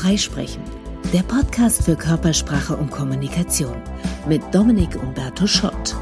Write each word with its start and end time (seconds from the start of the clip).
Freisprechen, 0.00 0.62
der 1.12 1.22
Podcast 1.22 1.84
für 1.84 1.94
Körpersprache 1.94 2.74
und 2.74 2.90
Kommunikation 2.90 3.76
mit 4.26 4.40
Dominik 4.50 4.96
Umberto 4.96 5.46
Schott. 5.46 5.94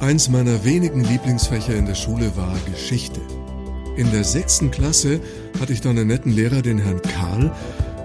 Eins 0.00 0.30
meiner 0.30 0.64
wenigen 0.64 1.04
Lieblingsfächer 1.04 1.74
in 1.74 1.84
der 1.84 1.94
Schule 1.94 2.34
war 2.38 2.56
Geschichte. 2.64 3.20
In 3.98 4.10
der 4.10 4.24
sechsten 4.24 4.70
Klasse 4.70 5.20
hatte 5.60 5.74
ich 5.74 5.82
dann 5.82 5.98
einen 5.98 6.06
netten 6.08 6.32
Lehrer, 6.32 6.62
den 6.62 6.78
Herrn 6.78 7.02
Karl, 7.02 7.54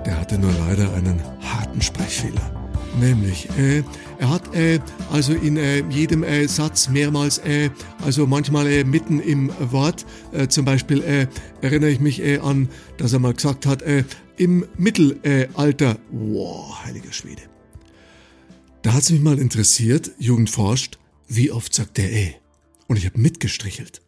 der 0.05 0.19
hatte 0.19 0.37
nur 0.37 0.51
leider 0.67 0.93
einen 0.93 1.21
harten 1.39 1.81
Sprechfehler. 1.81 2.51
Nämlich, 2.99 3.47
äh, 3.57 3.83
er 4.19 4.29
hat 4.29 4.55
äh, 4.55 4.79
also 5.11 5.33
in 5.33 5.57
äh, 5.57 5.83
jedem 5.89 6.23
äh, 6.23 6.47
Satz 6.47 6.89
mehrmals, 6.89 7.39
äh, 7.39 7.69
also 8.03 8.27
manchmal 8.27 8.67
äh, 8.67 8.83
mitten 8.83 9.19
im 9.19 9.51
Wort, 9.71 10.05
äh, 10.31 10.47
zum 10.47 10.65
Beispiel 10.65 11.01
äh, 11.03 11.27
erinnere 11.61 11.89
ich 11.89 11.99
mich 11.99 12.21
äh, 12.21 12.39
an, 12.39 12.69
dass 12.97 13.13
er 13.13 13.19
mal 13.19 13.33
gesagt 13.33 13.65
hat, 13.65 13.81
äh, 13.81 14.03
im 14.37 14.65
Mittelalter. 14.77 15.97
Wow, 16.11 16.83
heiliger 16.83 17.11
Schwede. 17.11 17.41
Da 18.81 18.93
hat 18.93 19.03
es 19.03 19.11
mich 19.11 19.21
mal 19.21 19.39
interessiert, 19.39 20.11
Jugend 20.19 20.49
forscht, 20.49 20.99
wie 21.27 21.51
oft 21.51 21.73
sagt 21.73 21.97
der 21.97 22.13
äh? 22.13 22.33
Und 22.87 22.97
ich 22.97 23.05
habe 23.05 23.19
mitgestrichelt. 23.19 24.01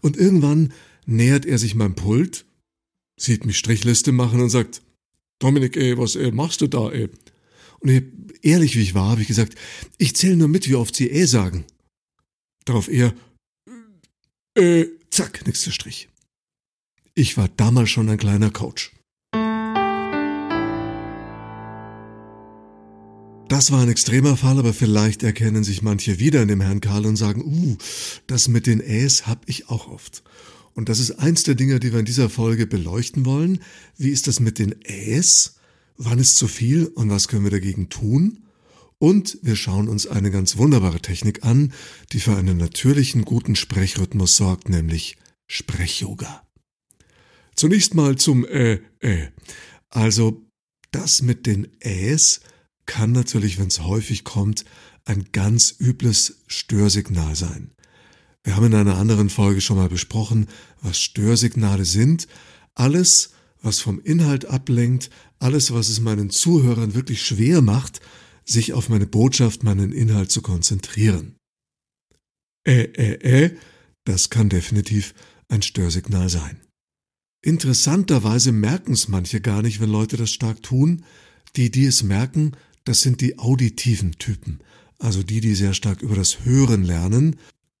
Und 0.00 0.16
irgendwann 0.16 0.72
nähert 1.04 1.46
er 1.46 1.58
sich 1.58 1.74
meinem 1.74 1.94
Pult, 1.94 2.44
sieht 3.16 3.44
mich 3.44 3.58
Strichliste 3.58 4.12
machen 4.12 4.40
und 4.40 4.50
sagt, 4.50 4.82
Dominik, 5.40 5.76
ey, 5.76 5.98
was 5.98 6.16
ey, 6.16 6.30
machst 6.30 6.60
du 6.60 6.68
da, 6.68 6.90
ey? 6.90 7.08
Und 7.80 7.90
ich, 7.90 8.02
ehrlich 8.42 8.76
wie 8.76 8.82
ich 8.82 8.94
war, 8.94 9.10
habe 9.10 9.22
ich 9.22 9.28
gesagt, 9.28 9.54
ich 9.98 10.14
zähle 10.14 10.36
nur 10.36 10.48
mit, 10.48 10.68
wie 10.68 10.74
oft 10.74 10.94
sie 10.94 11.10
eh 11.10 11.24
sagen. 11.24 11.64
Darauf 12.64 12.88
er, 12.88 13.14
äh, 14.56 14.86
zack, 15.10 15.46
nächster 15.46 15.72
Strich. 15.72 16.08
Ich 17.14 17.36
war 17.36 17.48
damals 17.48 17.90
schon 17.90 18.08
ein 18.08 18.18
kleiner 18.18 18.50
Coach. 18.50 18.92
Das 23.48 23.72
war 23.72 23.82
ein 23.82 23.88
extremer 23.88 24.36
Fall, 24.36 24.60
aber 24.60 24.72
vielleicht 24.72 25.24
erkennen 25.24 25.64
sich 25.64 25.82
manche 25.82 26.20
wieder 26.20 26.40
in 26.40 26.48
dem 26.48 26.60
Herrn 26.60 26.80
Karl 26.80 27.04
und 27.04 27.16
sagen, 27.16 27.42
uh, 27.42 27.76
das 28.28 28.46
mit 28.46 28.68
den 28.68 28.80
Äs 28.80 29.26
hab 29.26 29.48
ich 29.48 29.68
auch 29.68 29.88
oft. 29.88 30.22
Und 30.74 30.88
das 30.88 31.00
ist 31.00 31.18
eins 31.18 31.42
der 31.42 31.56
Dinge, 31.56 31.80
die 31.80 31.92
wir 31.92 31.98
in 31.98 32.04
dieser 32.04 32.30
Folge 32.30 32.68
beleuchten 32.68 33.26
wollen. 33.26 33.60
Wie 33.96 34.10
ist 34.10 34.28
das 34.28 34.38
mit 34.38 34.60
den 34.60 34.76
Äs? 34.84 35.56
Wann 36.00 36.18
ist 36.18 36.36
zu 36.36 36.48
viel 36.48 36.86
und 36.86 37.10
was 37.10 37.28
können 37.28 37.44
wir 37.44 37.50
dagegen 37.50 37.90
tun? 37.90 38.46
Und 38.98 39.38
wir 39.42 39.56
schauen 39.56 39.88
uns 39.88 40.06
eine 40.06 40.30
ganz 40.30 40.56
wunderbare 40.56 41.00
Technik 41.00 41.44
an, 41.44 41.72
die 42.12 42.20
für 42.20 42.36
einen 42.36 42.56
natürlichen 42.56 43.24
guten 43.24 43.54
Sprechrhythmus 43.54 44.36
sorgt, 44.36 44.68
nämlich 44.68 45.16
Sprechyoga. 45.46 46.42
Zunächst 47.54 47.94
mal 47.94 48.16
zum 48.16 48.44
Äh, 48.46 48.80
Äh. 49.00 49.28
Also 49.88 50.46
das 50.90 51.22
mit 51.22 51.46
den 51.46 51.68
Äs 51.80 52.40
kann 52.86 53.12
natürlich, 53.12 53.58
wenn 53.58 53.68
es 53.68 53.82
häufig 53.82 54.24
kommt, 54.24 54.64
ein 55.04 55.26
ganz 55.32 55.74
übles 55.78 56.42
Störsignal 56.46 57.36
sein. 57.36 57.72
Wir 58.42 58.56
haben 58.56 58.66
in 58.66 58.74
einer 58.74 58.96
anderen 58.96 59.28
Folge 59.28 59.60
schon 59.60 59.76
mal 59.76 59.88
besprochen, 59.88 60.46
was 60.80 60.98
Störsignale 60.98 61.84
sind. 61.84 62.26
Alles, 62.74 63.32
was 63.62 63.80
vom 63.80 64.00
Inhalt 64.00 64.46
ablenkt, 64.46 65.10
alles, 65.38 65.72
was 65.72 65.88
es 65.88 66.00
meinen 66.00 66.30
Zuhörern 66.30 66.94
wirklich 66.94 67.22
schwer 67.22 67.62
macht, 67.62 68.00
sich 68.44 68.72
auf 68.72 68.88
meine 68.88 69.06
Botschaft, 69.06 69.62
meinen 69.62 69.92
Inhalt 69.92 70.30
zu 70.30 70.42
konzentrieren. 70.42 71.36
Äh, 72.66 72.82
äh, 72.82 73.44
äh, 73.44 73.56
das 74.04 74.30
kann 74.30 74.48
definitiv 74.48 75.14
ein 75.48 75.62
Störsignal 75.62 76.28
sein. 76.28 76.60
Interessanterweise 77.42 78.52
merken 78.52 78.92
es 78.92 79.08
manche 79.08 79.40
gar 79.40 79.62
nicht, 79.62 79.80
wenn 79.80 79.90
Leute 79.90 80.16
das 80.16 80.30
stark 80.30 80.62
tun. 80.62 81.04
Die, 81.56 81.70
die 81.70 81.86
es 81.86 82.02
merken, 82.02 82.52
das 82.84 83.02
sind 83.02 83.20
die 83.20 83.38
auditiven 83.38 84.12
Typen, 84.12 84.60
also 84.98 85.22
die, 85.22 85.40
die 85.40 85.54
sehr 85.54 85.74
stark 85.74 86.02
über 86.02 86.14
das 86.14 86.44
Hören 86.44 86.84
lernen, 86.84 87.36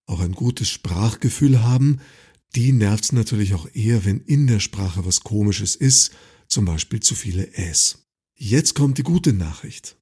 auch 0.06 0.20
ein 0.20 0.32
gutes 0.32 0.68
Sprachgefühl 0.68 1.62
haben, 1.62 2.00
die 2.54 2.72
nervt's 2.72 3.12
natürlich 3.12 3.54
auch 3.54 3.68
eher, 3.74 4.04
wenn 4.04 4.20
in 4.20 4.46
der 4.46 4.60
Sprache 4.60 5.04
was 5.06 5.20
Komisches 5.20 5.76
ist, 5.76 6.12
zum 6.48 6.64
Beispiel 6.64 7.00
zu 7.00 7.14
viele 7.14 7.54
Äs. 7.54 8.06
Jetzt 8.36 8.74
kommt 8.74 8.98
die 8.98 9.02
gute 9.02 9.32
Nachricht. 9.32 9.96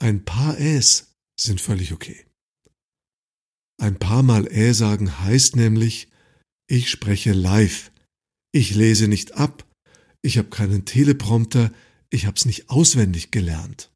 Ein 0.00 0.24
paar 0.24 0.58
Äs 0.58 1.14
sind 1.38 1.60
völlig 1.60 1.92
okay. 1.92 2.24
Ein 3.78 3.98
paar 3.98 4.22
Mal 4.22 4.46
Ä 4.50 4.72
sagen 4.72 5.20
heißt 5.20 5.56
nämlich, 5.56 6.08
ich 6.66 6.90
spreche 6.90 7.32
live. 7.32 7.92
Ich 8.52 8.74
lese 8.74 9.08
nicht 9.08 9.34
ab. 9.34 9.68
Ich 10.22 10.38
habe 10.38 10.48
keinen 10.48 10.84
Teleprompter. 10.84 11.72
Ich 12.10 12.26
hab's 12.26 12.44
nicht 12.46 12.70
auswendig 12.70 13.30
gelernt. 13.30 13.92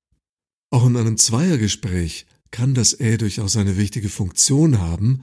Auch 0.70 0.86
in 0.86 0.96
einem 0.96 1.16
Zweiergespräch 1.16 2.26
kann 2.50 2.74
das 2.74 2.98
Ä 3.00 3.16
durchaus 3.16 3.56
eine 3.56 3.76
wichtige 3.76 4.08
Funktion 4.08 4.78
haben. 4.78 5.22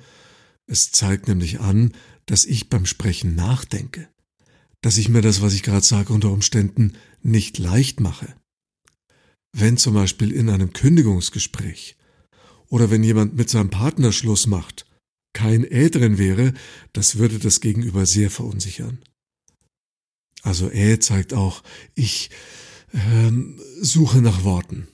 Es 0.68 0.92
zeigt 0.92 1.28
nämlich 1.28 1.60
an, 1.60 1.94
dass 2.26 2.46
ich 2.46 2.70
beim 2.70 2.86
Sprechen 2.86 3.36
nachdenke, 3.36 4.10
dass 4.82 4.98
ich 4.98 5.10
mir 5.10 5.22
das, 5.22 5.42
was 5.42 5.54
ich 5.54 5.64
gerade 5.64 5.86
sage, 5.86 6.14
unter 6.14 6.32
Umständen 6.32 6.94
nicht 7.22 7.58
leicht 7.58 8.00
mache. 8.00 8.36
Wenn 9.52 9.78
zum 9.78 9.94
Beispiel 9.94 10.32
in 10.32 10.50
einem 10.50 10.74
Kündigungsgespräch 10.74 11.98
oder 12.68 12.92
wenn 12.92 13.04
jemand 13.04 13.36
mit 13.36 13.50
seinem 13.50 13.70
Partner 13.70 14.12
Schluss 14.12 14.48
macht, 14.48 14.86
kein 15.34 15.64
Ä 15.64 15.90
drin 15.90 16.18
wäre, 16.18 16.54
das 16.94 17.18
würde 17.18 17.40
das 17.40 17.62
Gegenüber 17.62 18.06
sehr 18.06 18.32
verunsichern. 18.32 19.00
Also 20.42 20.70
Ä 20.72 21.00
zeigt 21.00 21.34
auch, 21.34 21.64
ich 21.96 22.30
ähm, 22.94 23.60
suche 23.82 24.22
nach 24.22 24.44
Worten. 24.44 24.88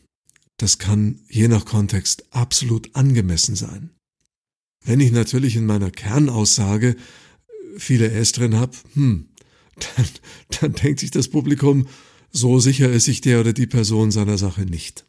Das 0.58 0.78
kann 0.78 1.22
je 1.28 1.48
nach 1.48 1.66
Kontext 1.66 2.26
absolut 2.34 2.96
angemessen 2.96 3.56
sein. 3.56 3.92
Wenn 4.84 5.00
ich 5.00 5.12
natürlich 5.12 5.56
in 5.56 5.66
meiner 5.66 5.92
Kernaussage 5.92 6.96
viele 7.78 8.12
S 8.12 8.32
drin 8.32 8.56
habe, 8.56 8.76
hm, 8.94 9.30
dann, 9.96 10.06
dann 10.60 10.74
denkt 10.74 11.00
sich 11.00 11.12
das 11.12 11.28
Publikum, 11.28 11.88
so 12.32 12.60
sicher 12.60 12.90
ist 12.90 13.06
sich 13.06 13.22
der 13.22 13.42
oder 13.42 13.54
die 13.54 13.68
Person 13.68 14.12
seiner 14.12 14.38
Sache 14.38 14.62
nicht. 14.62 15.06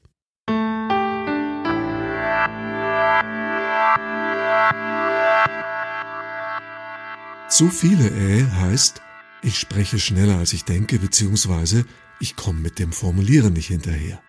Zu 7.49 7.69
viele 7.69 8.09
Ä 8.09 8.47
heißt, 8.51 9.01
ich 9.43 9.59
spreche 9.59 9.99
schneller 9.99 10.39
als 10.39 10.53
ich 10.53 10.65
denke, 10.65 10.99
beziehungsweise 10.99 11.85
ich 12.21 12.37
komme 12.37 12.61
mit 12.61 12.79
dem 12.79 12.93
Formulieren 12.93 13.55
nicht 13.55 13.69
hinterher. 13.69 14.23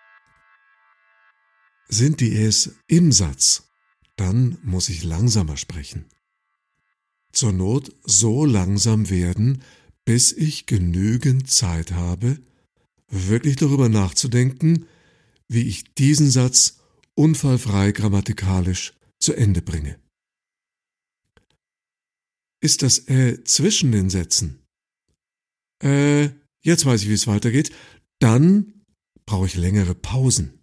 Sind 1.88 2.20
die 2.20 2.34
Äs 2.36 2.76
im 2.86 3.12
Satz 3.12 3.73
dann 4.16 4.58
muss 4.62 4.88
ich 4.88 5.04
langsamer 5.04 5.56
sprechen. 5.56 6.06
Zur 7.32 7.52
Not 7.52 7.92
so 8.04 8.44
langsam 8.44 9.10
werden, 9.10 9.62
bis 10.04 10.32
ich 10.32 10.66
genügend 10.66 11.50
Zeit 11.50 11.92
habe, 11.92 12.38
wirklich 13.08 13.56
darüber 13.56 13.88
nachzudenken, 13.88 14.86
wie 15.48 15.62
ich 15.62 15.94
diesen 15.94 16.30
Satz 16.30 16.78
unfallfrei 17.14 17.92
grammatikalisch 17.92 18.94
zu 19.18 19.34
Ende 19.34 19.62
bringe. 19.62 19.98
Ist 22.60 22.82
das 22.82 23.08
äh 23.08 23.42
zwischen 23.44 23.92
den 23.92 24.10
Sätzen? 24.10 24.64
Äh, 25.82 26.30
jetzt 26.62 26.86
weiß 26.86 27.02
ich, 27.02 27.08
wie 27.08 27.14
es 27.14 27.26
weitergeht. 27.26 27.72
Dann 28.20 28.84
brauche 29.26 29.46
ich 29.46 29.54
längere 29.54 29.94
Pausen. 29.94 30.60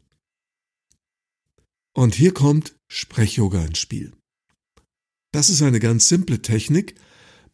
Und 1.94 2.16
hier 2.16 2.34
kommt 2.34 2.76
Sprechyoga 2.94 3.64
ins 3.64 3.80
Spiel. 3.80 4.12
Das 5.32 5.50
ist 5.50 5.62
eine 5.62 5.80
ganz 5.80 6.10
simple 6.10 6.42
Technik, 6.42 6.96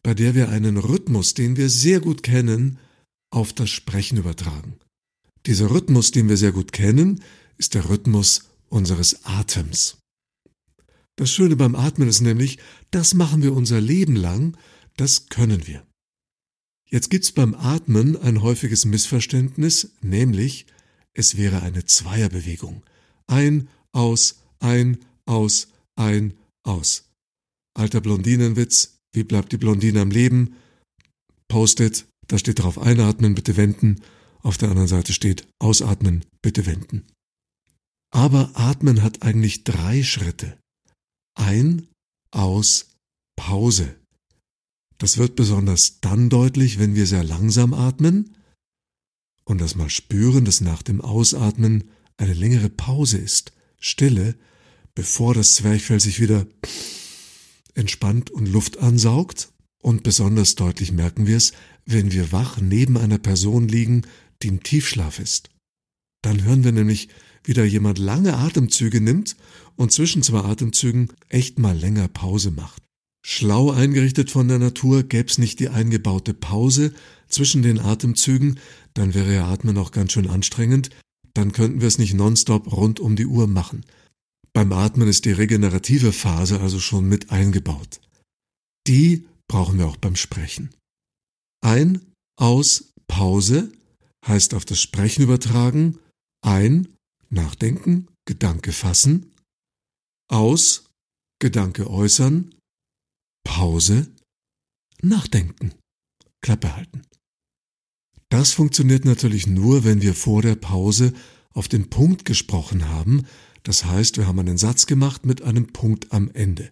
bei 0.02 0.12
der 0.12 0.34
wir 0.34 0.48
einen 0.48 0.76
Rhythmus, 0.76 1.32
den 1.34 1.56
wir 1.56 1.70
sehr 1.70 2.00
gut 2.00 2.24
kennen, 2.24 2.80
auf 3.30 3.52
das 3.52 3.70
Sprechen 3.70 4.18
übertragen. 4.18 4.80
Dieser 5.46 5.70
Rhythmus, 5.70 6.10
den 6.10 6.28
wir 6.28 6.36
sehr 6.36 6.50
gut 6.50 6.72
kennen, 6.72 7.22
ist 7.56 7.74
der 7.74 7.88
Rhythmus 7.88 8.48
unseres 8.68 9.24
Atems. 9.24 9.98
Das 11.14 11.30
Schöne 11.30 11.54
beim 11.54 11.76
Atmen 11.76 12.08
ist 12.08 12.20
nämlich, 12.20 12.58
das 12.90 13.14
machen 13.14 13.40
wir 13.40 13.52
unser 13.52 13.80
Leben 13.80 14.16
lang, 14.16 14.56
das 14.96 15.28
können 15.28 15.68
wir. 15.68 15.86
Jetzt 16.84 17.10
gibt's 17.10 17.30
beim 17.30 17.54
Atmen 17.54 18.16
ein 18.16 18.42
häufiges 18.42 18.86
Missverständnis, 18.86 19.92
nämlich 20.00 20.66
es 21.14 21.36
wäre 21.36 21.62
eine 21.62 21.84
Zweierbewegung. 21.84 22.82
Ein, 23.28 23.68
aus, 23.92 24.42
ein, 24.58 24.98
aus, 25.28 25.68
ein, 25.96 26.34
aus. 26.64 27.10
Alter 27.74 28.00
Blondinenwitz, 28.00 28.98
wie 29.12 29.24
bleibt 29.24 29.52
die 29.52 29.58
Blondine 29.58 30.00
am 30.00 30.10
Leben? 30.10 30.54
Post-it, 31.48 32.06
da 32.26 32.38
steht 32.38 32.60
drauf 32.60 32.78
einatmen, 32.78 33.34
bitte 33.34 33.56
wenden. 33.56 34.00
Auf 34.42 34.58
der 34.58 34.70
anderen 34.70 34.88
Seite 34.88 35.12
steht 35.12 35.46
ausatmen, 35.58 36.24
bitte 36.42 36.66
wenden. 36.66 37.06
Aber 38.10 38.50
atmen 38.54 39.02
hat 39.02 39.22
eigentlich 39.22 39.64
drei 39.64 40.02
Schritte. 40.02 40.58
Ein, 41.34 41.88
aus, 42.30 42.90
Pause. 43.36 43.94
Das 44.98 45.18
wird 45.18 45.36
besonders 45.36 46.00
dann 46.00 46.28
deutlich, 46.28 46.78
wenn 46.78 46.94
wir 46.94 47.06
sehr 47.06 47.22
langsam 47.22 47.72
atmen 47.72 48.36
und 49.44 49.60
das 49.60 49.76
mal 49.76 49.90
spüren, 49.90 50.44
dass 50.44 50.60
nach 50.60 50.82
dem 50.82 51.00
Ausatmen 51.00 51.90
eine 52.16 52.34
längere 52.34 52.68
Pause 52.68 53.18
ist, 53.18 53.52
Stille, 53.78 54.34
bevor 54.98 55.32
das 55.32 55.54
Zwerchfell 55.54 56.00
sich 56.00 56.18
wieder 56.18 56.44
entspannt 57.74 58.32
und 58.32 58.48
Luft 58.48 58.78
ansaugt. 58.78 59.52
Und 59.80 60.02
besonders 60.02 60.56
deutlich 60.56 60.90
merken 60.90 61.28
wir 61.28 61.36
es, 61.36 61.52
wenn 61.86 62.10
wir 62.10 62.32
wach 62.32 62.60
neben 62.60 62.98
einer 62.98 63.18
Person 63.18 63.68
liegen, 63.68 64.02
die 64.42 64.48
im 64.48 64.64
Tiefschlaf 64.64 65.20
ist. 65.20 65.50
Dann 66.20 66.42
hören 66.42 66.64
wir 66.64 66.72
nämlich, 66.72 67.10
wie 67.44 67.52
da 67.52 67.62
jemand 67.62 67.98
lange 67.98 68.38
Atemzüge 68.38 69.00
nimmt 69.00 69.36
und 69.76 69.92
zwischen 69.92 70.24
zwei 70.24 70.40
Atemzügen 70.40 71.12
echt 71.28 71.60
mal 71.60 71.78
länger 71.78 72.08
Pause 72.08 72.50
macht. 72.50 72.82
Schlau 73.24 73.70
eingerichtet 73.70 74.32
von 74.32 74.48
der 74.48 74.58
Natur 74.58 75.04
gäb's 75.04 75.38
nicht 75.38 75.60
die 75.60 75.68
eingebaute 75.68 76.34
Pause 76.34 76.92
zwischen 77.28 77.62
den 77.62 77.78
Atemzügen, 77.78 78.58
dann 78.94 79.14
wäre 79.14 79.32
ja 79.32 79.46
Atmen 79.46 79.78
auch 79.78 79.92
ganz 79.92 80.10
schön 80.10 80.28
anstrengend, 80.28 80.90
dann 81.34 81.52
könnten 81.52 81.82
wir 81.82 81.86
es 81.86 81.98
nicht 81.98 82.14
nonstop 82.14 82.72
rund 82.72 82.98
um 82.98 83.14
die 83.14 83.26
Uhr 83.26 83.46
machen. 83.46 83.84
Beim 84.52 84.72
Atmen 84.72 85.08
ist 85.08 85.24
die 85.24 85.32
regenerative 85.32 86.12
Phase 86.12 86.60
also 86.60 86.80
schon 86.80 87.08
mit 87.08 87.30
eingebaut. 87.30 88.00
Die 88.86 89.26
brauchen 89.48 89.78
wir 89.78 89.86
auch 89.86 89.96
beim 89.96 90.16
Sprechen. 90.16 90.70
Ein, 91.64 92.12
aus, 92.38 92.92
Pause 93.06 93.72
heißt 94.26 94.54
auf 94.54 94.64
das 94.64 94.80
Sprechen 94.80 95.22
übertragen 95.22 95.98
ein, 96.44 96.94
nachdenken, 97.30 98.08
Gedanke 98.26 98.72
fassen, 98.72 99.32
aus, 100.30 100.84
Gedanke 101.40 101.90
äußern, 101.90 102.54
Pause, 103.44 104.08
nachdenken, 105.02 105.74
Klappe 106.42 106.76
halten. 106.76 107.02
Das 108.30 108.52
funktioniert 108.52 109.04
natürlich 109.04 109.46
nur, 109.46 109.84
wenn 109.84 110.02
wir 110.02 110.14
vor 110.14 110.42
der 110.42 110.56
Pause 110.56 111.14
auf 111.54 111.68
den 111.68 111.88
Punkt 111.88 112.24
gesprochen 112.24 112.88
haben, 112.88 113.26
das 113.68 113.84
heißt, 113.84 114.16
wir 114.16 114.26
haben 114.26 114.38
einen 114.38 114.56
Satz 114.56 114.86
gemacht 114.86 115.26
mit 115.26 115.42
einem 115.42 115.66
Punkt 115.66 116.10
am 116.10 116.30
Ende. 116.32 116.70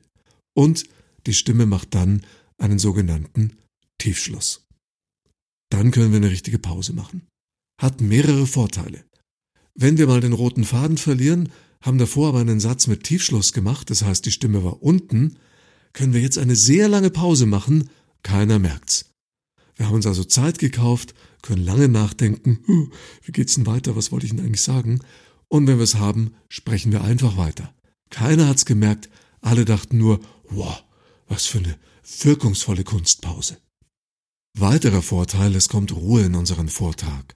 Und 0.55 0.85
die 1.27 1.35
Stimme 1.35 1.67
macht 1.67 1.95
dann 1.95 2.25
einen 2.57 2.79
sogenannten 2.79 3.59
Tiefschluss. 3.99 4.65
Dann 5.69 5.91
können 5.91 6.13
wir 6.13 6.17
eine 6.17 6.31
richtige 6.31 6.59
Pause 6.59 6.95
machen. 6.95 7.27
Hat 7.79 8.01
mehrere 8.01 8.47
Vorteile. 8.47 9.05
Wenn 9.75 9.99
wir 9.99 10.07
mal 10.07 10.23
den 10.23 10.33
roten 10.33 10.65
Faden 10.65 10.97
verlieren, 10.97 11.51
haben 11.83 11.99
davor 11.99 12.31
aber 12.31 12.41
einen 12.41 12.61
Satz 12.61 12.87
mit 12.87 13.05
Tiefschluss 13.05 13.53
gemacht, 13.53 13.91
das 13.91 14.03
heißt 14.03 14.25
die 14.25 14.33
Stimme 14.33 14.65
war 14.65 14.83
unten, 14.83 15.37
können 15.93 16.15
wir 16.15 16.23
jetzt 16.23 16.39
eine 16.39 16.57
sehr 16.57 16.89
lange 16.89 17.11
Pause 17.11 17.45
machen, 17.45 17.91
keiner 18.23 18.59
merkt's. 18.59 19.11
Wir 19.75 19.85
haben 19.85 19.97
uns 19.97 20.07
also 20.07 20.25
Zeit 20.25 20.59
gekauft, 20.59 21.13
können 21.43 21.63
lange 21.63 21.89
nachdenken, 21.89 22.91
wie 23.23 23.33
geht's 23.33 23.57
denn 23.57 23.67
weiter, 23.67 23.97
was 23.97 24.13
wollte 24.13 24.25
ich 24.25 24.33
denn 24.33 24.41
eigentlich 24.41 24.63
sagen? 24.63 25.01
Und 25.49 25.67
wenn 25.67 25.79
wir 25.79 25.85
es 25.85 25.97
haben, 25.97 26.35
sprechen 26.49 26.93
wir 26.93 27.03
einfach 27.03 27.37
weiter. 27.37 27.73
Keiner 28.11 28.49
hat's 28.49 28.65
gemerkt, 28.65 29.09
alle 29.41 29.65
dachten 29.65 29.99
nur, 29.99 30.21
wow, 30.49 30.83
was 31.29 31.47
für 31.47 31.59
eine 31.59 31.79
wirkungsvolle 32.23 32.85
Kunstpause. 32.85 33.59
Weiterer 34.59 35.03
Vorteil, 35.03 35.55
es 35.55 35.69
kommt 35.69 35.95
Ruhe 35.95 36.23
in 36.23 36.35
unseren 36.35 36.69
Vortrag. 36.69 37.35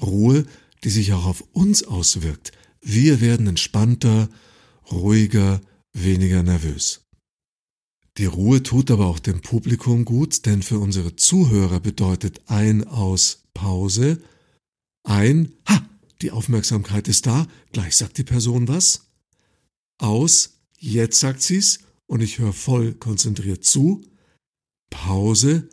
Ruhe, 0.00 0.46
die 0.82 0.90
sich 0.90 1.12
auch 1.12 1.26
auf 1.26 1.44
uns 1.52 1.82
auswirkt. 1.82 2.52
Wir 2.80 3.20
werden 3.20 3.46
entspannter, 3.46 4.28
ruhiger, 4.90 5.60
weniger 5.92 6.42
nervös. 6.42 7.02
Die 8.16 8.26
Ruhe 8.26 8.62
tut 8.62 8.90
aber 8.90 9.06
auch 9.06 9.18
dem 9.18 9.40
Publikum 9.40 10.04
gut, 10.04 10.46
denn 10.46 10.62
für 10.62 10.78
unsere 10.78 11.16
Zuhörer 11.16 11.80
bedeutet 11.80 12.42
ein 12.46 12.86
aus 12.86 13.42
Pause, 13.54 14.22
ein 15.02 15.52
Ha, 15.68 15.82
die 16.22 16.30
Aufmerksamkeit 16.30 17.08
ist 17.08 17.26
da, 17.26 17.46
gleich 17.72 17.96
sagt 17.96 18.18
die 18.18 18.24
Person 18.24 18.68
was, 18.68 19.10
aus, 19.98 20.60
jetzt 20.78 21.20
sagt 21.20 21.42
sie's. 21.42 21.80
Und 22.06 22.20
ich 22.20 22.38
höre 22.38 22.52
voll 22.52 22.92
konzentriert 22.92 23.64
zu, 23.64 24.02
Pause, 24.90 25.70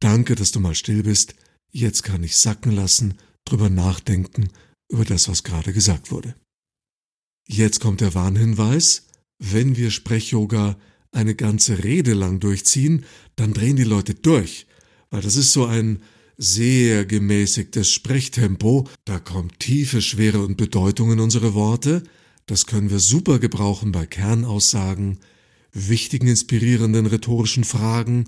danke, 0.00 0.34
dass 0.34 0.52
du 0.52 0.60
mal 0.60 0.74
still 0.74 1.02
bist, 1.02 1.34
jetzt 1.70 2.02
kann 2.02 2.22
ich 2.22 2.36
sacken 2.36 2.72
lassen, 2.72 3.14
drüber 3.46 3.70
nachdenken, 3.70 4.50
über 4.90 5.04
das, 5.04 5.28
was 5.28 5.42
gerade 5.42 5.72
gesagt 5.72 6.10
wurde. 6.10 6.34
Jetzt 7.48 7.80
kommt 7.80 8.02
der 8.02 8.14
Warnhinweis, 8.14 9.06
wenn 9.38 9.76
wir 9.76 9.90
Sprech-Yoga 9.90 10.78
eine 11.10 11.34
ganze 11.34 11.82
Rede 11.82 12.12
lang 12.12 12.38
durchziehen, 12.38 13.04
dann 13.36 13.54
drehen 13.54 13.76
die 13.76 13.84
Leute 13.84 14.14
durch, 14.14 14.66
weil 15.10 15.22
das 15.22 15.36
ist 15.36 15.52
so 15.52 15.64
ein 15.64 16.02
sehr 16.42 17.04
gemäßigtes 17.04 17.92
Sprechtempo, 17.92 18.88
da 19.04 19.18
kommt 19.18 19.60
tiefe 19.60 20.00
Schwere 20.00 20.40
und 20.40 20.56
Bedeutung 20.56 21.12
in 21.12 21.20
unsere 21.20 21.52
Worte, 21.52 22.02
das 22.46 22.64
können 22.64 22.88
wir 22.88 22.98
super 22.98 23.38
gebrauchen 23.38 23.92
bei 23.92 24.06
Kernaussagen, 24.06 25.18
wichtigen 25.72 26.28
inspirierenden 26.28 27.04
rhetorischen 27.04 27.64
Fragen 27.64 28.24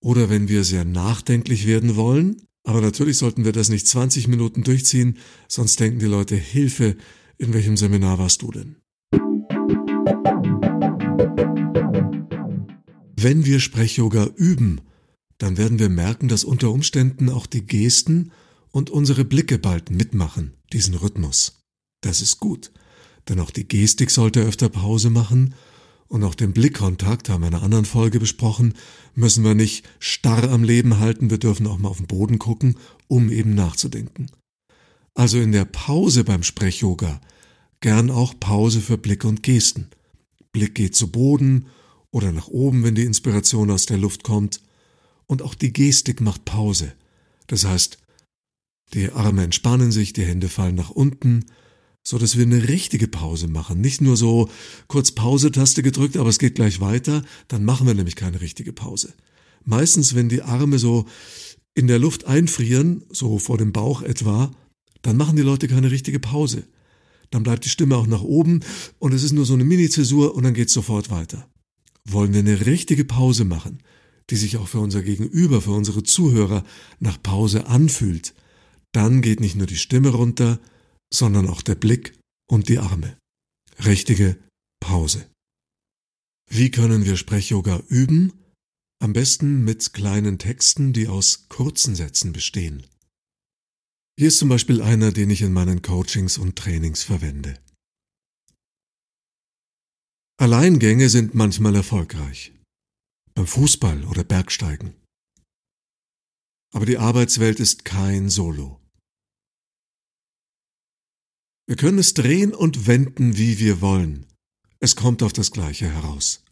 oder 0.00 0.28
wenn 0.28 0.48
wir 0.48 0.64
sehr 0.64 0.84
nachdenklich 0.84 1.68
werden 1.68 1.94
wollen, 1.94 2.42
aber 2.64 2.80
natürlich 2.80 3.16
sollten 3.16 3.44
wir 3.44 3.52
das 3.52 3.68
nicht 3.68 3.86
20 3.86 4.26
Minuten 4.26 4.64
durchziehen, 4.64 5.18
sonst 5.46 5.78
denken 5.78 6.00
die 6.00 6.06
Leute, 6.06 6.34
Hilfe, 6.34 6.96
in 7.38 7.54
welchem 7.54 7.76
Seminar 7.76 8.18
warst 8.18 8.42
du 8.42 8.50
denn? 8.50 8.76
Wenn 13.14 13.44
wir 13.46 13.60
Sprechyoga 13.60 14.30
üben, 14.34 14.80
dann 15.38 15.56
werden 15.56 15.78
wir 15.78 15.88
merken, 15.88 16.28
dass 16.28 16.44
unter 16.44 16.70
Umständen 16.70 17.28
auch 17.28 17.46
die 17.46 17.66
Gesten 17.66 18.32
und 18.70 18.90
unsere 18.90 19.24
Blicke 19.24 19.58
bald 19.58 19.90
mitmachen, 19.90 20.54
diesen 20.72 20.94
Rhythmus. 20.94 21.62
Das 22.00 22.20
ist 22.20 22.40
gut, 22.40 22.72
denn 23.28 23.40
auch 23.40 23.50
die 23.50 23.66
Gestik 23.66 24.10
sollte 24.10 24.42
öfter 24.42 24.68
Pause 24.68 25.10
machen 25.10 25.54
und 26.08 26.22
auch 26.24 26.34
den 26.34 26.52
Blickkontakt, 26.52 27.28
haben 27.28 27.42
wir 27.42 27.48
in 27.48 27.54
einer 27.54 27.62
anderen 27.62 27.84
Folge 27.84 28.20
besprochen, 28.20 28.74
müssen 29.14 29.44
wir 29.44 29.54
nicht 29.54 29.84
starr 29.98 30.50
am 30.50 30.62
Leben 30.62 30.98
halten, 30.98 31.30
wir 31.30 31.38
dürfen 31.38 31.66
auch 31.66 31.78
mal 31.78 31.88
auf 31.88 31.98
den 31.98 32.06
Boden 32.06 32.38
gucken, 32.38 32.76
um 33.08 33.30
eben 33.30 33.54
nachzudenken. 33.54 34.30
Also 35.14 35.40
in 35.40 35.52
der 35.52 35.64
Pause 35.64 36.24
beim 36.24 36.42
Sprech-Yoga 36.42 37.20
gern 37.80 38.10
auch 38.10 38.38
Pause 38.38 38.80
für 38.80 38.98
Blick 38.98 39.24
und 39.24 39.42
Gesten. 39.42 39.88
Blick 40.52 40.74
geht 40.74 40.94
zu 40.94 41.10
Boden 41.10 41.66
oder 42.10 42.32
nach 42.32 42.48
oben, 42.48 42.84
wenn 42.84 42.94
die 42.94 43.04
Inspiration 43.04 43.70
aus 43.70 43.86
der 43.86 43.98
Luft 43.98 44.22
kommt. 44.22 44.60
Und 45.26 45.42
auch 45.42 45.54
die 45.54 45.72
Gestik 45.72 46.20
macht 46.20 46.44
Pause. 46.44 46.92
Das 47.46 47.64
heißt, 47.64 47.98
die 48.94 49.10
Arme 49.10 49.42
entspannen 49.42 49.90
sich, 49.92 50.12
die 50.12 50.24
Hände 50.24 50.48
fallen 50.48 50.76
nach 50.76 50.90
unten, 50.90 51.44
so 52.06 52.18
dass 52.18 52.36
wir 52.36 52.44
eine 52.44 52.68
richtige 52.68 53.08
Pause 53.08 53.48
machen. 53.48 53.80
Nicht 53.80 54.00
nur 54.00 54.16
so 54.16 54.48
kurz 54.86 55.10
Pause-Taste 55.10 55.82
gedrückt, 55.82 56.16
aber 56.16 56.28
es 56.28 56.38
geht 56.38 56.54
gleich 56.54 56.80
weiter, 56.80 57.24
dann 57.48 57.64
machen 57.64 57.86
wir 57.86 57.94
nämlich 57.94 58.14
keine 58.14 58.40
richtige 58.40 58.72
Pause. 58.72 59.12
Meistens, 59.64 60.14
wenn 60.14 60.28
die 60.28 60.42
Arme 60.42 60.78
so 60.78 61.06
in 61.74 61.88
der 61.88 61.98
Luft 61.98 62.24
einfrieren, 62.24 63.02
so 63.10 63.40
vor 63.40 63.58
dem 63.58 63.72
Bauch 63.72 64.02
etwa, 64.02 64.52
dann 65.02 65.16
machen 65.16 65.36
die 65.36 65.42
Leute 65.42 65.66
keine 65.66 65.90
richtige 65.90 66.20
Pause. 66.20 66.64
Dann 67.30 67.42
bleibt 67.42 67.64
die 67.64 67.70
Stimme 67.70 67.96
auch 67.96 68.06
nach 68.06 68.22
oben 68.22 68.60
und 69.00 69.12
es 69.12 69.24
ist 69.24 69.32
nur 69.32 69.44
so 69.44 69.54
eine 69.54 69.64
Mini-Zäsur 69.64 70.36
und 70.36 70.44
dann 70.44 70.54
geht's 70.54 70.72
sofort 70.72 71.10
weiter. 71.10 71.48
Wollen 72.04 72.32
wir 72.32 72.40
eine 72.40 72.66
richtige 72.66 73.04
Pause 73.04 73.44
machen, 73.44 73.80
die 74.30 74.36
sich 74.36 74.56
auch 74.56 74.68
für 74.68 74.80
unser 74.80 75.02
Gegenüber, 75.02 75.62
für 75.62 75.72
unsere 75.72 76.02
Zuhörer 76.02 76.64
nach 76.98 77.22
Pause 77.22 77.66
anfühlt, 77.66 78.34
dann 78.92 79.22
geht 79.22 79.40
nicht 79.40 79.56
nur 79.56 79.66
die 79.66 79.76
Stimme 79.76 80.08
runter, 80.10 80.58
sondern 81.12 81.48
auch 81.48 81.62
der 81.62 81.74
Blick 81.74 82.18
und 82.50 82.68
die 82.68 82.78
Arme. 82.78 83.16
Richtige 83.84 84.38
Pause. 84.80 85.28
Wie 86.50 86.70
können 86.70 87.04
wir 87.04 87.16
Sprechyoga 87.16 87.82
üben? 87.88 88.32
Am 89.02 89.12
besten 89.12 89.64
mit 89.64 89.92
kleinen 89.92 90.38
Texten, 90.38 90.92
die 90.92 91.08
aus 91.08 91.48
kurzen 91.48 91.94
Sätzen 91.94 92.32
bestehen. 92.32 92.86
Hier 94.18 94.28
ist 94.28 94.38
zum 94.38 94.48
Beispiel 94.48 94.80
einer, 94.80 95.12
den 95.12 95.28
ich 95.28 95.42
in 95.42 95.52
meinen 95.52 95.82
Coachings 95.82 96.38
und 96.38 96.56
Trainings 96.56 97.02
verwende. 97.02 97.58
Alleingänge 100.38 101.10
sind 101.10 101.34
manchmal 101.34 101.74
erfolgreich. 101.74 102.52
Beim 103.36 103.46
Fußball 103.46 104.04
oder 104.06 104.24
Bergsteigen. 104.24 104.94
Aber 106.72 106.86
die 106.86 106.96
Arbeitswelt 106.96 107.60
ist 107.60 107.84
kein 107.84 108.30
Solo. 108.30 108.80
Wir 111.68 111.76
können 111.76 111.98
es 111.98 112.14
drehen 112.14 112.54
und 112.54 112.86
wenden, 112.86 113.36
wie 113.36 113.58
wir 113.58 113.82
wollen. 113.82 114.26
Es 114.80 114.96
kommt 114.96 115.22
auf 115.22 115.34
das 115.34 115.50
Gleiche 115.50 115.86
heraus. 115.90 116.44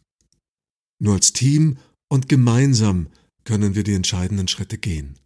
Nur 1.01 1.15
als 1.15 1.33
Team 1.33 1.79
und 2.07 2.29
gemeinsam 2.29 3.11
können 3.45 3.73
wir 3.73 3.83
die 3.83 3.93
entscheidenden 3.93 4.47
Schritte 4.47 4.77
gehen. 4.77 5.17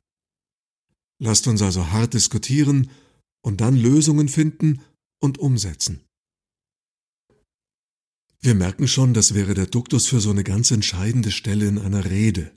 Lasst 1.22 1.46
uns 1.48 1.62
also 1.62 1.92
hart 1.92 2.14
diskutieren 2.14 2.90
und 3.44 3.60
dann 3.60 3.76
Lösungen 3.76 4.30
finden 4.30 4.82
und 5.22 5.38
umsetzen. 5.40 6.06
Wir 8.42 8.56
merken 8.56 8.88
schon, 8.88 9.14
das 9.14 9.34
wäre 9.34 9.54
der 9.54 9.66
Duktus 9.66 10.08
für 10.08 10.22
so 10.22 10.30
eine 10.30 10.46
ganz 10.46 10.72
entscheidende 10.72 11.30
Stelle 11.30 11.68
in 11.68 11.78
einer 11.78 12.06
Rede. 12.06 12.52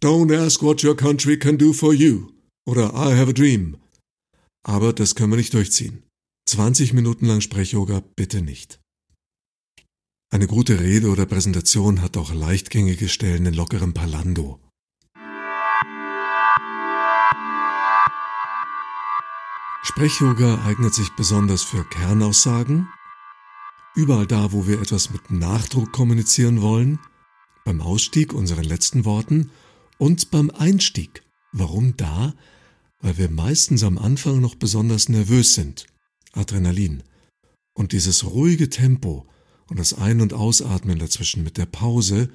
Don't 0.00 0.32
ask 0.32 0.62
what 0.62 0.84
your 0.84 0.96
country 0.96 1.36
can 1.36 1.58
do 1.58 1.72
for 1.72 1.92
you 1.92 2.30
oder 2.64 2.90
I 2.94 3.16
have 3.18 3.30
a 3.30 3.32
dream. 3.32 3.78
Aber 4.64 4.92
das 4.92 5.16
können 5.16 5.32
wir 5.32 5.36
nicht 5.36 5.54
durchziehen. 5.54 6.04
20 6.48 6.92
Minuten 6.92 7.26
lang 7.26 7.40
Sprechyoga 7.40 8.00
bitte 8.14 8.42
nicht. 8.42 8.80
Eine 10.30 10.46
gute 10.46 10.78
Rede 10.78 11.08
oder 11.08 11.26
Präsentation 11.26 12.00
hat 12.00 12.16
auch 12.16 12.32
leichtgängige 12.32 13.08
Stellen 13.08 13.46
in 13.46 13.54
lockerem 13.54 13.94
Palando. 13.94 14.60
Sprechyoga 19.82 20.62
eignet 20.64 20.94
sich 20.94 21.08
besonders 21.16 21.62
für 21.62 21.84
Kernaussagen, 21.88 22.88
überall 23.98 24.28
da, 24.28 24.52
wo 24.52 24.68
wir 24.68 24.80
etwas 24.80 25.10
mit 25.10 25.32
Nachdruck 25.32 25.90
kommunizieren 25.90 26.62
wollen, 26.62 27.00
beim 27.64 27.80
Ausstieg 27.80 28.32
unseren 28.32 28.62
letzten 28.62 29.04
Worten 29.04 29.50
und 29.98 30.30
beim 30.30 30.50
Einstieg. 30.50 31.24
Warum 31.52 31.96
da? 31.96 32.32
Weil 33.00 33.18
wir 33.18 33.28
meistens 33.28 33.82
am 33.82 33.98
Anfang 33.98 34.40
noch 34.40 34.54
besonders 34.54 35.08
nervös 35.08 35.54
sind. 35.54 35.86
Adrenalin. 36.32 37.02
Und 37.74 37.90
dieses 37.90 38.24
ruhige 38.24 38.70
Tempo 38.70 39.26
und 39.68 39.80
das 39.80 39.94
Ein- 39.94 40.20
und 40.20 40.32
Ausatmen 40.32 41.00
dazwischen 41.00 41.42
mit 41.42 41.58
der 41.58 41.66
Pause 41.66 42.30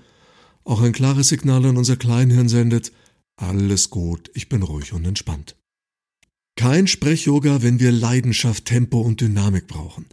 auch 0.65 0.82
ein 0.82 0.91
klares 0.91 1.29
Signal 1.29 1.65
an 1.65 1.77
unser 1.77 1.96
Kleinhirn 1.96 2.50
sendet, 2.50 2.91
alles 3.38 3.89
gut, 3.89 4.32
ich 4.34 4.50
bin 4.50 4.63
ruhig 4.63 4.91
und 4.91 5.05
entspannt. 5.05 5.55
Kein 6.58 6.88
Sprechyoga, 6.88 7.62
wenn 7.62 7.79
wir 7.79 7.93
Leidenschaft, 7.93 8.65
Tempo 8.65 9.00
und 9.00 9.22
Dynamik 9.22 9.67
brauchen. 9.67 10.05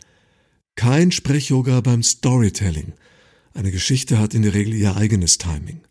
Kein 0.80 1.12
Sprechyoga 1.12 1.82
beim 1.82 2.02
Storytelling. 2.02 2.94
Eine 3.52 3.70
Geschichte 3.70 4.18
hat 4.18 4.32
in 4.32 4.40
der 4.40 4.54
Regel 4.54 4.72
ihr 4.72 4.96
eigenes 4.96 5.36
Timing. 5.36 5.82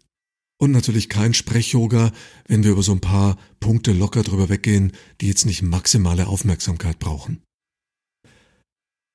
Und 0.58 0.72
natürlich 0.72 1.10
kein 1.10 1.36
Sprechyoga, 1.36 2.12
wenn 2.48 2.64
wir 2.64 2.72
über 2.72 2.82
so 2.82 2.94
ein 2.94 3.00
paar 3.00 3.38
Punkte 3.60 3.94
locker 3.94 4.24
drüber 4.24 4.50
weggehen, 4.50 4.94
die 5.22 5.28
jetzt 5.28 5.46
nicht 5.46 5.62
maximale 5.62 6.26
Aufmerksamkeit 6.26 6.98
brauchen. 6.98 7.44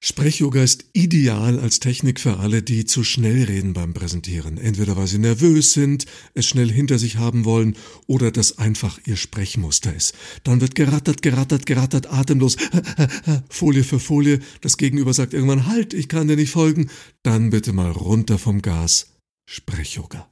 Sprechyoga 0.07 0.63
ist 0.63 0.85
ideal 0.93 1.59
als 1.59 1.81
Technik 1.81 2.21
für 2.21 2.37
alle, 2.37 2.63
die 2.63 2.85
zu 2.85 3.05
schnell 3.05 3.45
reden 3.45 3.73
beim 3.73 3.95
Präsentieren. 3.95 4.59
Entweder 4.59 4.99
weil 4.99 5.07
sie 5.07 5.17
nervös 5.17 5.73
sind, 5.73 6.05
es 6.35 6.45
schnell 6.45 6.71
hinter 6.71 6.99
sich 6.99 7.17
haben 7.17 7.47
wollen 7.47 7.75
oder 8.07 8.31
das 8.31 8.59
einfach 8.59 8.99
ihr 9.07 9.17
Sprechmuster 9.17 9.95
ist. 9.95 10.15
Dann 10.43 10.61
wird 10.61 10.75
gerattert, 10.75 11.23
gerattert, 11.23 11.65
gerattert, 11.65 12.13
atemlos, 12.13 12.59
Folie 13.49 13.83
für 13.83 13.99
Folie. 13.99 14.41
Das 14.61 14.77
Gegenüber 14.77 15.15
sagt 15.15 15.33
irgendwann, 15.33 15.67
halt, 15.69 15.95
ich 15.95 16.11
kann 16.11 16.29
dir 16.29 16.37
nicht 16.37 16.51
folgen. 16.51 16.91
Dann 17.23 17.49
bitte 17.49 17.73
mal 17.73 17.91
runter 17.91 18.37
vom 18.37 18.61
Gas. 18.61 19.07
Sprechyoga. 19.47 20.31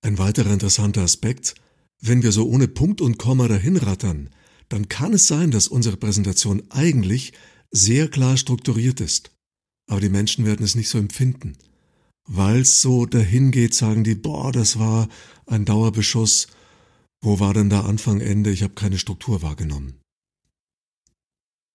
Ein 0.00 0.16
weiterer 0.16 0.54
interessanter 0.54 1.02
Aspekt, 1.02 1.54
wenn 2.00 2.22
wir 2.22 2.32
so 2.32 2.48
ohne 2.48 2.66
Punkt 2.66 3.02
und 3.02 3.18
Komma 3.18 3.46
dahinrattern, 3.46 4.30
dann 4.70 4.88
kann 4.88 5.12
es 5.12 5.26
sein, 5.26 5.50
dass 5.50 5.68
unsere 5.68 5.98
Präsentation 5.98 6.62
eigentlich 6.70 7.34
sehr 7.70 8.08
klar 8.08 8.36
strukturiert 8.36 9.00
ist. 9.00 9.30
Aber 9.88 10.00
die 10.00 10.08
Menschen 10.08 10.44
werden 10.44 10.64
es 10.64 10.74
nicht 10.74 10.88
so 10.88 10.98
empfinden. 10.98 11.56
Weil 12.28 12.60
es 12.60 12.80
so 12.80 13.06
dahin 13.06 13.50
geht, 13.50 13.74
sagen 13.74 14.04
die, 14.04 14.14
boah, 14.14 14.52
das 14.52 14.78
war 14.78 15.08
ein 15.46 15.64
Dauerbeschuss. 15.64 16.48
Wo 17.22 17.40
war 17.40 17.54
denn 17.54 17.70
da 17.70 17.82
Anfang, 17.82 18.20
Ende? 18.20 18.50
Ich 18.50 18.62
habe 18.62 18.74
keine 18.74 18.98
Struktur 18.98 19.42
wahrgenommen. 19.42 20.00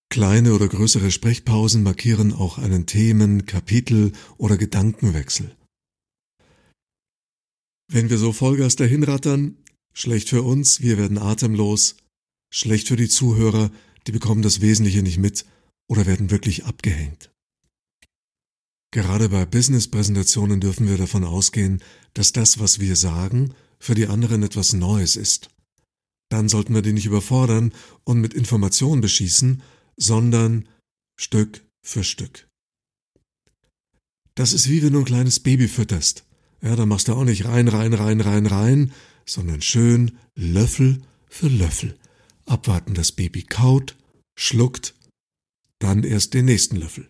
Kleine 0.09 0.53
oder 0.53 0.67
größere 0.67 1.11
Sprechpausen 1.11 1.83
markieren 1.83 2.31
auch 2.31 2.57
einen 2.57 2.85
Themen-, 2.85 3.45
Kapitel- 3.45 4.13
oder 4.37 4.55
Gedankenwechsel. 4.55 5.55
Wenn 7.91 8.09
wir 8.09 8.17
so 8.17 8.31
Vollgas 8.31 8.75
dahin 8.75 9.03
rattern, 9.03 9.57
schlecht 9.93 10.29
für 10.29 10.41
uns, 10.41 10.81
wir 10.81 10.97
werden 10.97 11.17
atemlos, 11.17 11.97
schlecht 12.49 12.87
für 12.87 12.95
die 12.95 13.09
Zuhörer, 13.09 13.71
die 14.07 14.11
bekommen 14.11 14.41
das 14.41 14.61
Wesentliche 14.61 15.03
nicht 15.03 15.17
mit 15.17 15.45
oder 15.87 16.05
werden 16.05 16.31
wirklich 16.31 16.65
abgehängt. 16.65 17.31
Gerade 18.91 19.29
bei 19.29 19.45
Business-Präsentationen 19.45 20.61
dürfen 20.61 20.87
wir 20.87 20.97
davon 20.97 21.25
ausgehen, 21.25 21.83
dass 22.13 22.31
das, 22.31 22.59
was 22.59 22.79
wir 22.79 22.95
sagen, 22.95 23.53
für 23.77 23.93
die 23.93 24.07
anderen 24.07 24.41
etwas 24.43 24.73
Neues 24.73 25.15
ist. 25.15 25.49
Dann 26.29 26.49
sollten 26.49 26.73
wir 26.73 26.81
die 26.81 26.93
nicht 26.93 27.05
überfordern 27.05 27.73
und 28.03 28.19
mit 28.19 28.33
Informationen 28.33 29.01
beschießen, 29.01 29.61
sondern 29.97 30.67
Stück 31.17 31.65
für 31.81 32.03
Stück. 32.03 32.47
Das 34.33 34.53
ist 34.53 34.69
wie 34.69 34.81
wenn 34.83 34.93
du 34.93 34.99
ein 34.99 35.05
kleines 35.05 35.39
Baby 35.39 35.67
fütterst. 35.67 36.25
Ja, 36.61 36.75
da 36.75 36.85
machst 36.85 37.07
du 37.07 37.13
auch 37.13 37.23
nicht 37.23 37.45
rein, 37.45 37.67
rein, 37.67 37.93
rein, 37.93 38.21
rein, 38.21 38.45
rein, 38.47 38.91
sondern 39.25 39.61
schön 39.61 40.17
Löffel 40.35 41.01
für 41.29 41.47
Löffel. 41.47 41.97
Abwarten, 42.45 42.93
das 42.93 43.11
Baby 43.11 43.43
kaut, 43.43 43.95
schluckt 44.37 44.95
dann 45.79 46.03
erst 46.03 46.34
den 46.34 46.46
nächsten 46.46 46.77
Löffel. 46.77 47.08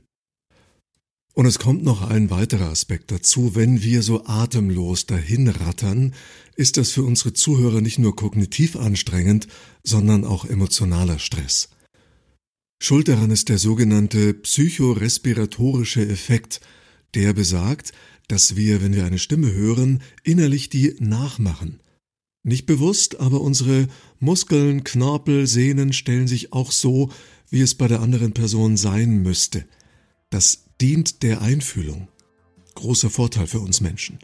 Und 1.33 1.45
es 1.45 1.59
kommt 1.59 1.83
noch 1.83 2.01
ein 2.01 2.29
weiterer 2.29 2.69
Aspekt 2.69 3.11
dazu. 3.11 3.55
Wenn 3.55 3.83
wir 3.83 4.03
so 4.03 4.25
atemlos 4.25 5.05
dahin 5.05 5.49
rattern, 5.49 6.13
ist 6.55 6.77
das 6.77 6.91
für 6.91 7.03
unsere 7.03 7.33
Zuhörer 7.33 7.81
nicht 7.81 7.99
nur 7.99 8.15
kognitiv 8.15 8.77
anstrengend, 8.77 9.47
sondern 9.83 10.23
auch 10.23 10.45
emotionaler 10.45 11.19
Stress. 11.19 11.69
Schuld 12.81 13.09
daran 13.09 13.31
ist 13.31 13.49
der 13.49 13.57
sogenannte 13.57 14.33
psychorespiratorische 14.33 16.07
Effekt, 16.07 16.61
der 17.15 17.33
besagt, 17.33 17.91
dass 18.29 18.55
wir, 18.55 18.81
wenn 18.81 18.93
wir 18.93 19.05
eine 19.05 19.19
Stimme 19.19 19.51
hören, 19.51 20.01
innerlich 20.23 20.69
die 20.69 20.95
nachmachen. 20.99 21.81
Nicht 22.43 22.65
bewusst, 22.65 23.19
aber 23.19 23.41
unsere 23.41 23.87
Muskeln, 24.19 24.83
Knorpel, 24.83 25.47
Sehnen 25.47 25.93
stellen 25.93 26.27
sich 26.27 26.53
auch 26.53 26.71
so, 26.71 27.11
wie 27.49 27.61
es 27.61 27.75
bei 27.75 27.87
der 27.87 28.01
anderen 28.01 28.33
Person 28.33 28.77
sein 28.77 29.21
müsste. 29.21 29.65
Das 30.29 30.65
dient 30.81 31.23
der 31.23 31.41
Einfühlung. 31.41 32.07
Großer 32.75 33.09
Vorteil 33.09 33.47
für 33.47 33.59
uns 33.59 33.81
Menschen. 33.81 34.19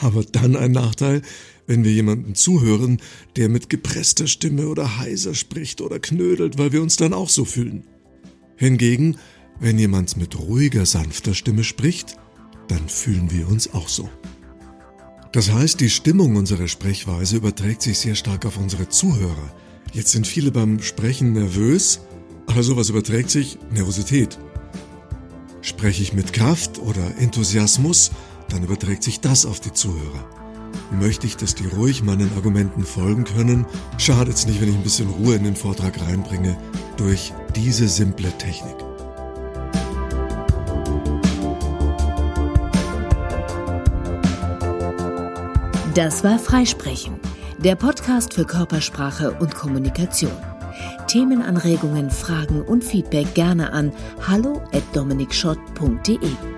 Aber 0.00 0.24
dann 0.24 0.56
ein 0.56 0.72
Nachteil, 0.72 1.22
wenn 1.66 1.84
wir 1.84 1.92
jemandem 1.92 2.34
zuhören, 2.34 3.00
der 3.36 3.48
mit 3.48 3.68
gepresster 3.68 4.26
Stimme 4.26 4.68
oder 4.68 4.98
heiser 4.98 5.34
spricht 5.34 5.80
oder 5.80 5.98
knödelt, 5.98 6.58
weil 6.58 6.72
wir 6.72 6.82
uns 6.82 6.96
dann 6.96 7.12
auch 7.12 7.28
so 7.28 7.44
fühlen. 7.44 7.84
Hingegen, 8.56 9.18
wenn 9.60 9.78
jemand 9.78 10.16
mit 10.16 10.38
ruhiger, 10.38 10.86
sanfter 10.86 11.34
Stimme 11.34 11.64
spricht, 11.64 12.16
dann 12.68 12.88
fühlen 12.88 13.30
wir 13.30 13.48
uns 13.48 13.72
auch 13.74 13.88
so. 13.88 14.08
Das 15.32 15.50
heißt, 15.50 15.80
die 15.80 15.90
Stimmung 15.90 16.36
unserer 16.36 16.68
Sprechweise 16.68 17.36
überträgt 17.36 17.82
sich 17.82 17.98
sehr 17.98 18.14
stark 18.14 18.44
auf 18.44 18.58
unsere 18.58 18.88
Zuhörer. 18.88 19.54
Jetzt 19.92 20.12
sind 20.12 20.26
viele 20.26 20.50
beim 20.50 20.82
Sprechen 20.82 21.32
nervös 21.32 22.00
aber 22.46 22.62
sowas 22.62 22.90
überträgt 22.90 23.30
sich 23.30 23.58
Nervosität. 23.70 24.38
Spreche 25.60 26.02
ich 26.02 26.12
mit 26.12 26.32
Kraft 26.32 26.78
oder 26.78 27.16
Enthusiasmus, 27.18 28.10
dann 28.48 28.64
überträgt 28.64 29.02
sich 29.02 29.20
das 29.20 29.46
auf 29.46 29.60
die 29.60 29.72
Zuhörer. 29.72 30.24
Möchte 30.90 31.26
ich, 31.26 31.36
dass 31.36 31.54
die 31.54 31.66
ruhig 31.66 32.02
meinen 32.02 32.32
Argumenten 32.36 32.84
folgen 32.84 33.24
können, 33.24 33.66
schadet 33.98 34.34
es 34.34 34.46
nicht, 34.46 34.60
wenn 34.60 34.68
ich 34.68 34.74
ein 34.74 34.82
bisschen 34.82 35.08
Ruhe 35.08 35.36
in 35.36 35.44
den 35.44 35.56
Vortrag 35.56 36.00
reinbringe 36.00 36.56
durch 36.96 37.32
diese 37.54 37.88
simple 37.88 38.30
Technik. 38.38 38.76
Das 45.94 46.24
war 46.24 46.38
Freisprechen, 46.38 47.20
der 47.58 47.74
Podcast 47.74 48.34
für 48.34 48.46
Körpersprache 48.46 49.32
und 49.32 49.54
Kommunikation. 49.54 50.51
Themenanregungen, 51.12 52.10
Fragen 52.10 52.62
und 52.62 52.82
Feedback 52.82 53.34
gerne 53.34 53.74
an 53.74 53.92
hallo@dominikschott.de. 54.26 56.51